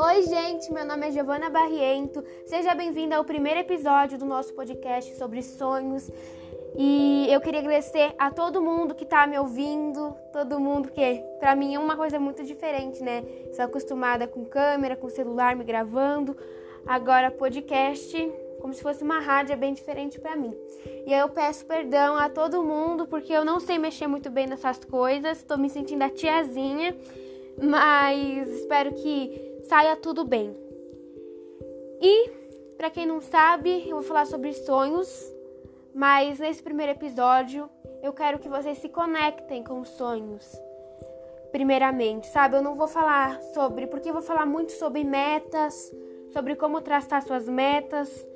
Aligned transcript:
Oi, 0.00 0.22
gente, 0.22 0.72
meu 0.72 0.84
nome 0.84 1.06
é 1.06 1.12
Giovana 1.12 1.48
Barriento. 1.48 2.24
Seja 2.46 2.74
bem-vinda 2.74 3.16
ao 3.16 3.24
primeiro 3.24 3.60
episódio 3.60 4.18
do 4.18 4.24
nosso 4.24 4.52
podcast 4.54 5.14
sobre 5.14 5.40
sonhos. 5.42 6.10
E 6.76 7.28
eu 7.30 7.40
queria 7.40 7.60
agradecer 7.60 8.12
a 8.18 8.28
todo 8.32 8.60
mundo 8.60 8.94
que 8.94 9.04
tá 9.04 9.24
me 9.24 9.38
ouvindo, 9.38 10.16
todo 10.32 10.58
mundo 10.58 10.90
que 10.90 11.22
para 11.38 11.54
mim 11.54 11.76
é 11.76 11.78
uma 11.78 11.96
coisa 11.96 12.18
muito 12.18 12.42
diferente, 12.42 13.00
né? 13.00 13.24
Sou 13.52 13.64
acostumada 13.64 14.26
com 14.26 14.44
câmera, 14.44 14.96
com 14.96 15.08
celular 15.08 15.54
me 15.54 15.62
gravando. 15.62 16.36
Agora 16.84 17.30
podcast, 17.30 18.32
como 18.64 18.72
se 18.72 18.82
fosse 18.82 19.04
uma 19.04 19.20
rádio, 19.20 19.52
é 19.52 19.56
bem 19.56 19.74
diferente 19.74 20.18
para 20.18 20.34
mim. 20.34 20.56
E 21.06 21.12
aí 21.12 21.20
eu 21.20 21.28
peço 21.28 21.66
perdão 21.66 22.16
a 22.16 22.30
todo 22.30 22.64
mundo 22.64 23.06
porque 23.06 23.30
eu 23.30 23.44
não 23.44 23.60
sei 23.60 23.78
mexer 23.78 24.06
muito 24.06 24.30
bem 24.30 24.46
nessas 24.46 24.82
coisas. 24.82 25.42
Tô 25.42 25.58
me 25.58 25.68
sentindo 25.68 26.00
a 26.00 26.08
tiazinha, 26.08 26.96
mas 27.62 28.48
espero 28.48 28.94
que 28.94 29.60
saia 29.68 29.94
tudo 29.96 30.24
bem. 30.24 30.56
E, 32.00 32.30
para 32.78 32.88
quem 32.88 33.04
não 33.04 33.20
sabe, 33.20 33.86
eu 33.86 33.96
vou 33.96 34.02
falar 34.02 34.24
sobre 34.24 34.54
sonhos, 34.54 35.30
mas 35.94 36.38
nesse 36.38 36.62
primeiro 36.62 36.92
episódio 36.92 37.68
eu 38.02 38.14
quero 38.14 38.38
que 38.38 38.48
vocês 38.48 38.78
se 38.78 38.88
conectem 38.88 39.62
com 39.62 39.78
os 39.82 39.90
sonhos. 39.90 40.58
Primeiramente, 41.52 42.28
sabe? 42.28 42.56
Eu 42.56 42.62
não 42.62 42.76
vou 42.76 42.88
falar 42.88 43.42
sobre, 43.52 43.86
porque 43.86 44.08
eu 44.08 44.14
vou 44.14 44.22
falar 44.22 44.46
muito 44.46 44.72
sobre 44.72 45.04
metas, 45.04 45.92
sobre 46.32 46.56
como 46.56 46.80
traçar 46.80 47.20
suas 47.20 47.46
metas, 47.46 48.26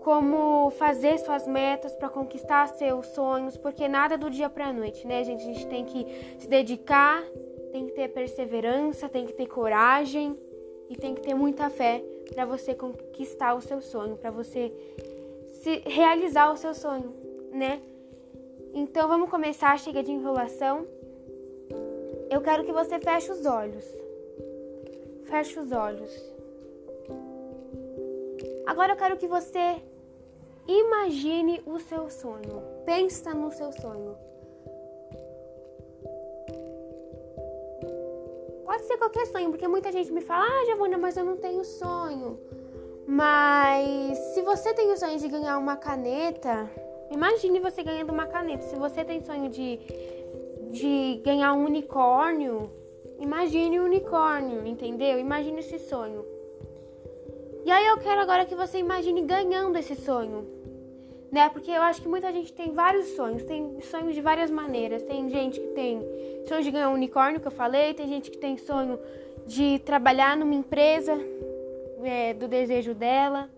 como 0.00 0.70
fazer 0.70 1.18
suas 1.18 1.46
metas 1.46 1.94
para 1.94 2.08
conquistar 2.08 2.68
seus 2.68 3.06
sonhos, 3.08 3.56
porque 3.56 3.88
nada 3.88 4.14
é 4.14 4.18
do 4.18 4.30
dia 4.30 4.48
para 4.48 4.66
a 4.66 4.72
noite, 4.72 5.06
né, 5.06 5.24
gente? 5.24 5.42
A 5.42 5.52
gente 5.52 5.66
tem 5.66 5.84
que 5.84 6.06
se 6.38 6.48
dedicar, 6.48 7.22
tem 7.72 7.86
que 7.86 7.92
ter 7.92 8.08
perseverança, 8.08 9.08
tem 9.08 9.26
que 9.26 9.32
ter 9.32 9.46
coragem 9.46 10.36
e 10.88 10.96
tem 10.96 11.14
que 11.14 11.20
ter 11.20 11.34
muita 11.34 11.68
fé 11.68 12.02
para 12.32 12.44
você 12.44 12.74
conquistar 12.74 13.54
o 13.54 13.60
seu 13.60 13.80
sonho, 13.80 14.16
para 14.16 14.30
você 14.30 14.72
se 15.62 15.82
realizar 15.86 16.52
o 16.52 16.56
seu 16.56 16.74
sonho, 16.74 17.12
né? 17.52 17.80
Então 18.74 19.08
vamos 19.08 19.28
começar, 19.28 19.78
chega 19.78 20.02
de 20.02 20.12
enrolação. 20.12 20.86
Eu 22.30 22.40
quero 22.40 22.64
que 22.64 22.72
você 22.72 22.98
feche 22.98 23.32
os 23.32 23.44
olhos. 23.44 23.84
Feche 25.24 25.58
os 25.58 25.72
olhos. 25.72 26.37
Agora 28.68 28.92
eu 28.92 28.96
quero 28.98 29.16
que 29.16 29.26
você 29.26 29.76
imagine 30.66 31.62
o 31.64 31.78
seu 31.78 32.10
sonho. 32.10 32.62
Pensa 32.84 33.32
no 33.32 33.50
seu 33.50 33.72
sonho. 33.72 34.14
Pode 38.66 38.82
ser 38.82 38.98
qualquer 38.98 39.24
sonho, 39.28 39.48
porque 39.48 39.66
muita 39.66 39.90
gente 39.90 40.12
me 40.12 40.20
fala: 40.20 40.44
"Ah, 40.44 40.66
Giovana, 40.66 40.98
mas 40.98 41.16
eu 41.16 41.24
não 41.24 41.38
tenho 41.38 41.64
sonho". 41.64 42.38
Mas 43.06 44.18
se 44.34 44.42
você 44.42 44.74
tem 44.74 44.92
o 44.92 44.98
sonho 44.98 45.18
de 45.18 45.28
ganhar 45.28 45.56
uma 45.56 45.74
caneta, 45.74 46.70
imagine 47.10 47.60
você 47.60 47.82
ganhando 47.82 48.12
uma 48.12 48.26
caneta. 48.26 48.64
Se 48.64 48.76
você 48.76 49.02
tem 49.02 49.24
sonho 49.24 49.48
de 49.48 49.80
de 50.70 51.22
ganhar 51.24 51.54
um 51.54 51.64
unicórnio, 51.64 52.70
imagine 53.18 53.80
um 53.80 53.86
unicórnio, 53.86 54.66
entendeu? 54.66 55.18
Imagine 55.18 55.60
esse 55.60 55.78
sonho. 55.78 56.37
E 57.64 57.70
aí 57.70 57.86
eu 57.86 57.98
quero 57.98 58.20
agora 58.20 58.46
que 58.46 58.54
você 58.54 58.78
imagine 58.78 59.22
ganhando 59.22 59.76
esse 59.76 59.94
sonho. 59.96 60.46
Né? 61.30 61.48
Porque 61.50 61.70
eu 61.70 61.82
acho 61.82 62.00
que 62.00 62.08
muita 62.08 62.32
gente 62.32 62.52
tem 62.52 62.72
vários 62.72 63.08
sonhos, 63.08 63.44
tem 63.44 63.80
sonhos 63.82 64.14
de 64.14 64.20
várias 64.20 64.50
maneiras. 64.50 65.02
Tem 65.02 65.28
gente 65.28 65.60
que 65.60 65.68
tem 65.68 66.00
sonho 66.46 66.62
de 66.62 66.70
ganhar 66.70 66.88
um 66.88 66.94
unicórnio, 66.94 67.40
que 67.40 67.46
eu 67.46 67.52
falei, 67.52 67.92
tem 67.94 68.08
gente 68.08 68.30
que 68.30 68.38
tem 68.38 68.56
sonho 68.56 68.98
de 69.46 69.78
trabalhar 69.80 70.36
numa 70.36 70.54
empresa 70.54 71.18
é, 72.02 72.32
do 72.34 72.48
desejo 72.48 72.94
dela. 72.94 73.50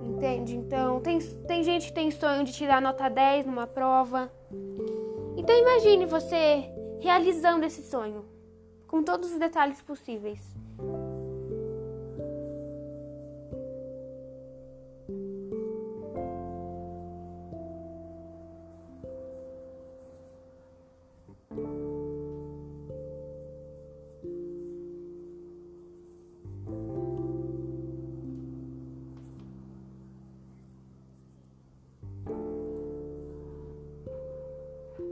Entende? 0.00 0.56
Então, 0.56 1.00
tem, 1.00 1.18
tem 1.18 1.62
gente 1.62 1.88
que 1.88 1.92
tem 1.92 2.10
sonho 2.10 2.44
de 2.44 2.52
tirar 2.52 2.80
nota 2.80 3.08
10 3.08 3.46
numa 3.46 3.66
prova. 3.66 4.30
Então, 5.36 5.56
imagine 5.56 6.06
você 6.06 6.70
realizando 7.00 7.64
esse 7.64 7.82
sonho, 7.82 8.24
com 8.86 9.02
todos 9.02 9.32
os 9.32 9.38
detalhes 9.38 9.80
possíveis. 9.82 10.40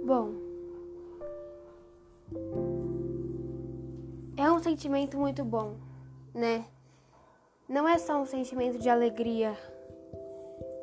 Bom, 0.09 0.31
é 4.39 4.51
um 4.51 4.59
sentimento 4.59 5.19
muito 5.19 5.45
bom, 5.45 5.75
né? 6.35 6.65
Não 7.69 7.87
é 7.87 7.99
só 7.99 8.19
um 8.19 8.25
sentimento 8.25 8.79
de 8.79 8.89
alegria, 8.89 9.55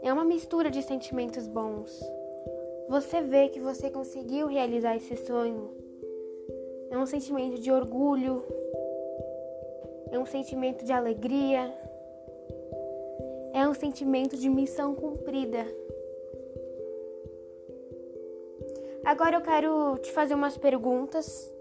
é 0.03 0.13
uma 0.13 0.23
mistura 0.23 0.69
de 0.69 0.83
sentimentos 0.83 1.47
bons. 1.47 1.91
Você 2.87 3.19
vê 3.21 3.49
que 3.49 3.59
você 3.59 3.89
conseguiu 3.89 4.45
realizar 4.45 4.95
esse 4.95 5.15
sonho. 5.25 5.71
É 6.91 6.97
um 6.99 7.07
sentimento 7.07 7.59
de 7.59 7.71
orgulho, 7.71 8.43
é 10.11 10.19
um 10.19 10.25
sentimento 10.27 10.85
de 10.85 10.93
alegria, 10.93 11.75
é 13.53 13.67
um 13.67 13.73
sentimento 13.73 14.37
de 14.37 14.47
missão 14.47 14.93
cumprida. 14.93 15.65
Agora 19.05 19.35
eu 19.35 19.41
quero 19.41 19.99
te 19.99 20.11
fazer 20.11 20.33
umas 20.33 20.57
perguntas. 20.57 21.53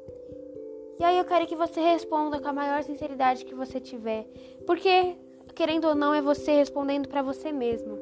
E 0.99 1.05
aí 1.05 1.19
eu 1.19 1.27
quero 1.27 1.47
que 1.47 1.55
você 1.55 1.79
responda 1.79 2.41
com 2.41 2.49
a 2.49 2.53
maior 2.55 2.83
sinceridade 2.83 3.45
que 3.45 3.55
você 3.55 3.79
tiver. 3.79 4.25
Porque, 4.67 5.15
querendo 5.55 5.89
ou 5.89 5.95
não, 5.95 6.15
é 6.15 6.23
você 6.23 6.53
respondendo 6.53 7.07
para 7.07 7.21
você 7.21 7.53
mesmo. 7.53 7.99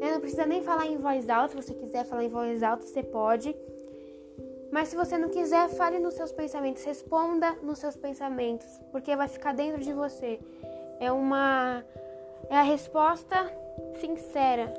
Não 0.00 0.20
precisa 0.20 0.46
nem 0.46 0.62
falar 0.62 0.86
em 0.86 0.96
voz 0.96 1.28
alta. 1.28 1.48
Se 1.48 1.62
você 1.62 1.74
quiser 1.74 2.06
falar 2.06 2.24
em 2.24 2.28
voz 2.28 2.62
alta, 2.62 2.86
você 2.86 3.02
pode. 3.02 3.54
Mas 4.70 4.88
se 4.88 4.96
você 4.96 5.18
não 5.18 5.28
quiser, 5.28 5.68
fale 5.68 5.98
nos 5.98 6.14
seus 6.14 6.32
pensamentos. 6.32 6.82
Responda 6.82 7.52
nos 7.62 7.78
seus 7.78 7.94
pensamentos. 7.94 8.66
Porque 8.90 9.14
vai 9.14 9.28
ficar 9.28 9.52
dentro 9.52 9.82
de 9.82 9.92
você. 9.92 10.40
É 10.98 11.12
uma. 11.12 11.84
É 12.48 12.56
a 12.56 12.62
resposta 12.62 13.36
sincera 14.00 14.72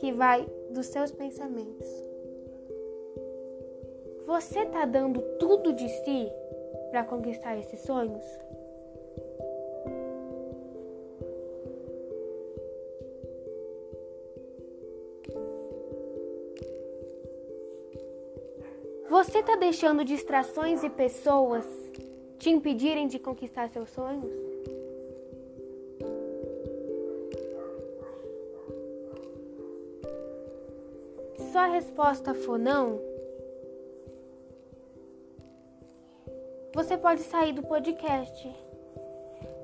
que 0.00 0.12
vai 0.12 0.44
dos 0.70 0.86
seus 0.86 1.12
pensamentos. 1.12 2.13
Você 4.26 4.64
tá 4.64 4.86
dando 4.86 5.20
tudo 5.38 5.72
de 5.72 5.86
si 5.88 6.32
para 6.90 7.04
conquistar 7.04 7.58
esses 7.58 7.80
sonhos? 7.80 8.24
Você 19.10 19.42
tá 19.42 19.56
deixando 19.56 20.04
distrações 20.04 20.82
e 20.82 20.88
pessoas 20.88 21.66
te 22.38 22.48
impedirem 22.48 23.06
de 23.06 23.18
conquistar 23.18 23.68
seus 23.68 23.90
sonhos? 23.90 24.24
Se 31.36 31.56
a 31.56 31.66
resposta 31.66 32.34
for 32.34 32.58
não, 32.58 33.13
Você 36.74 36.96
pode 36.96 37.20
sair 37.22 37.52
do 37.52 37.62
podcast. 37.62 38.52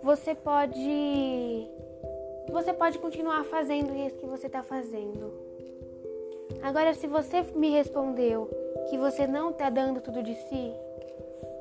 Você 0.00 0.32
pode. 0.32 1.68
Você 2.52 2.72
pode 2.72 3.00
continuar 3.00 3.42
fazendo 3.44 3.92
isso 3.96 4.16
que 4.16 4.26
você 4.26 4.46
está 4.46 4.62
fazendo. 4.62 5.32
Agora, 6.62 6.94
se 6.94 7.08
você 7.08 7.42
me 7.56 7.70
respondeu 7.70 8.48
que 8.88 8.96
você 8.96 9.26
não 9.26 9.50
está 9.50 9.68
dando 9.68 10.00
tudo 10.00 10.22
de 10.22 10.36
si, 10.36 10.72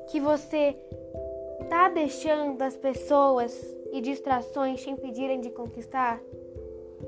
que 0.08 0.20
você 0.20 0.76
está 1.62 1.88
deixando 1.88 2.62
as 2.62 2.76
pessoas 2.76 3.76
e 3.92 4.00
distrações 4.00 4.80
te 4.80 4.88
impedirem 4.88 5.40
de 5.40 5.50
conquistar, 5.50 6.20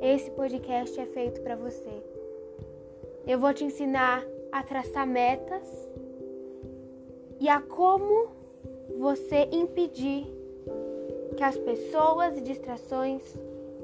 esse 0.01 0.33
podcast 0.33 0.99
é 0.99 1.07
feito 1.07 1.41
para 1.43 1.55
você. 1.55 2.03
Eu 3.25 3.39
vou 3.39 3.55
te 3.55 3.63
ensinar 3.63 4.25
a 4.51 4.65
traçar 4.65 5.07
metas 5.07 5.93
e 7.43 7.49
a 7.49 7.61
como 7.61 8.29
você 9.01 9.49
impedir 9.51 10.33
que 11.37 11.43
as 11.43 11.59
pessoas 11.59 12.39
e 12.39 12.41
distrações 12.41 13.21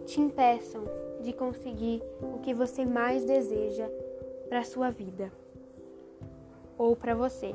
te 0.06 0.20
impeçam 0.20 0.84
de 1.22 1.32
conseguir 1.32 2.00
o 2.22 2.38
que 2.38 2.54
você 2.54 2.84
mais 2.84 3.24
deseja 3.24 3.90
para 4.48 4.62
sua 4.62 4.90
vida. 4.90 5.32
ou 6.78 6.94
para 6.94 7.12
você. 7.12 7.52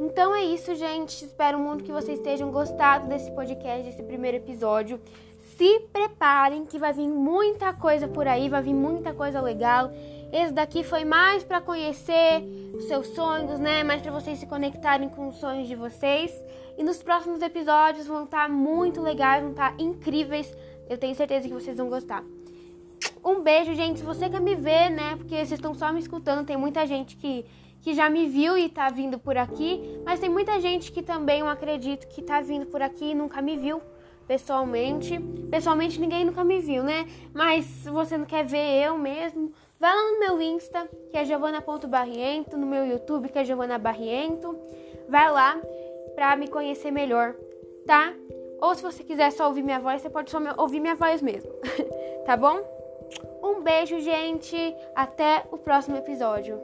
Então 0.00 0.34
é 0.34 0.42
isso, 0.44 0.74
gente. 0.74 1.26
Espero 1.26 1.58
muito 1.58 1.84
que 1.84 1.92
vocês 1.92 2.18
tenham 2.20 2.50
gostado 2.50 3.06
desse 3.06 3.30
podcast, 3.32 3.82
desse 3.82 4.02
primeiro 4.02 4.38
episódio. 4.38 4.98
Se 5.58 5.80
preparem 5.92 6.64
que 6.64 6.78
vai 6.78 6.94
vir 6.94 7.06
muita 7.06 7.74
coisa 7.74 8.08
por 8.08 8.26
aí, 8.26 8.48
vai 8.48 8.62
vir 8.62 8.72
muita 8.72 9.12
coisa 9.12 9.42
legal. 9.42 9.90
Esse 10.32 10.52
daqui 10.52 10.84
foi 10.84 11.04
mais 11.04 11.42
para 11.42 11.60
conhecer 11.60 12.42
os 12.74 12.84
seus 12.84 13.06
sonhos, 13.08 13.58
né? 13.58 13.82
Mais 13.82 14.02
para 14.02 14.12
vocês 14.12 14.38
se 14.38 14.46
conectarem 14.46 15.08
com 15.08 15.28
os 15.28 15.36
sonhos 15.36 15.66
de 15.66 15.74
vocês. 15.74 16.30
E 16.76 16.82
nos 16.82 17.02
próximos 17.02 17.40
episódios 17.40 18.06
vão 18.06 18.24
estar 18.24 18.42
tá 18.42 18.48
muito 18.48 19.00
legais, 19.00 19.42
vão 19.42 19.52
estar 19.52 19.76
tá 19.76 19.82
incríveis. 19.82 20.54
Eu 20.88 20.98
tenho 20.98 21.14
certeza 21.14 21.48
que 21.48 21.54
vocês 21.54 21.76
vão 21.76 21.88
gostar. 21.88 22.22
Um 23.24 23.40
beijo, 23.40 23.74
gente. 23.74 24.00
Se 24.00 24.04
você 24.04 24.28
quer 24.28 24.40
me 24.40 24.54
ver, 24.54 24.90
né? 24.90 25.16
Porque 25.16 25.34
vocês 25.34 25.52
estão 25.52 25.74
só 25.74 25.92
me 25.92 26.00
escutando, 26.00 26.46
tem 26.46 26.56
muita 26.56 26.86
gente 26.86 27.16
que 27.16 27.44
que 27.80 27.94
já 27.94 28.10
me 28.10 28.26
viu 28.26 28.58
e 28.58 28.68
tá 28.68 28.90
vindo 28.90 29.18
por 29.18 29.36
aqui, 29.36 30.00
mas 30.04 30.18
tem 30.18 30.28
muita 30.28 30.60
gente 30.60 30.90
que 30.90 31.00
também 31.00 31.40
eu 31.40 31.48
acredito 31.48 32.08
que 32.08 32.20
tá 32.20 32.40
vindo 32.40 32.66
por 32.66 32.82
aqui 32.82 33.12
e 33.12 33.14
nunca 33.14 33.40
me 33.40 33.56
viu 33.56 33.80
pessoalmente. 34.28 35.18
Pessoalmente 35.50 35.98
ninguém 35.98 36.24
nunca 36.24 36.44
me 36.44 36.60
viu, 36.60 36.84
né? 36.84 37.08
Mas 37.34 37.64
se 37.64 37.90
você 37.90 38.18
não 38.18 38.26
quer 38.26 38.44
ver 38.44 38.84
eu 38.84 38.98
mesmo, 38.98 39.50
vai 39.80 39.92
lá 39.92 40.12
no 40.12 40.20
meu 40.20 40.40
Insta, 40.40 40.88
que 41.10 41.16
é 41.16 41.24
giovana.barriento, 41.24 42.56
no 42.56 42.66
meu 42.66 42.86
YouTube, 42.86 43.30
que 43.30 43.38
é 43.38 43.44
Giovana 43.44 43.78
Barriento. 43.78 44.56
Vai 45.08 45.32
lá 45.32 45.58
pra 46.14 46.36
me 46.36 46.46
conhecer 46.46 46.90
melhor, 46.90 47.34
tá? 47.86 48.12
Ou 48.60 48.74
se 48.74 48.82
você 48.82 49.02
quiser 49.02 49.32
só 49.32 49.46
ouvir 49.46 49.62
minha 49.62 49.80
voz, 49.80 50.02
você 50.02 50.10
pode 50.10 50.30
só 50.30 50.38
ouvir 50.58 50.80
minha 50.80 50.94
voz 50.94 51.22
mesmo, 51.22 51.50
tá 52.26 52.36
bom? 52.36 52.58
Um 53.42 53.62
beijo, 53.62 53.98
gente. 54.00 54.56
Até 54.94 55.44
o 55.50 55.56
próximo 55.56 55.96
episódio. 55.96 56.60